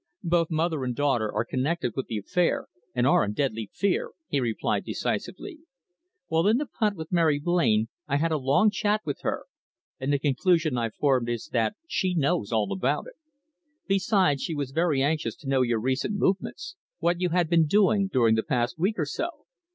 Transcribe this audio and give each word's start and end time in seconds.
"Both 0.23 0.49
mother 0.49 0.83
and 0.83 0.95
daughter 0.95 1.31
are 1.31 1.45
connected 1.45 1.93
with 1.95 2.07
the 2.07 2.17
affair, 2.17 2.65
and 2.95 3.05
are 3.05 3.23
in 3.23 3.33
deadly 3.33 3.69
fear," 3.71 4.13
he 4.29 4.39
replied 4.39 4.83
decisively. 4.83 5.59
"While 6.27 6.47
in 6.47 6.57
the 6.57 6.65
punt 6.65 6.95
with 6.95 7.11
Mary 7.11 7.37
Blain 7.37 7.87
I 8.07 8.17
had 8.17 8.31
a 8.31 8.37
long 8.39 8.71
chat 8.71 9.01
with 9.05 9.21
her, 9.21 9.45
and 9.99 10.11
the 10.11 10.17
conclusion 10.17 10.75
I've 10.75 10.95
formed 10.95 11.29
is 11.29 11.49
that 11.49 11.75
she 11.87 12.15
knows 12.15 12.51
all 12.51 12.73
about 12.73 13.05
it. 13.05 13.13
Besides, 13.87 14.41
she 14.41 14.55
was 14.55 14.71
very 14.71 15.03
anxious 15.03 15.35
to 15.35 15.47
know 15.47 15.61
your 15.61 15.79
recent 15.79 16.15
movements 16.15 16.75
what 16.97 17.21
you 17.21 17.29
had 17.29 17.47
been 17.47 17.67
doing 17.67 18.09
during 18.11 18.33
the 18.33 18.41
past 18.41 18.79
week 18.79 18.97
or 18.97 19.05
so." 19.05 19.45